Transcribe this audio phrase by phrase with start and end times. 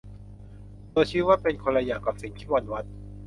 [0.93, 2.85] ตัวชี้วัดเป็นคนละอย่างกับสิ่งที่มันวัด